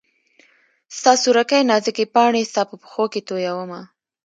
ستا 0.97 1.13
سورکۍ 1.23 1.61
نازکي 1.71 2.05
پاڼي 2.13 2.41
ستا 2.51 2.61
په 2.69 2.75
پښو 2.81 3.05
کي 3.13 3.21
تویومه 3.27 3.81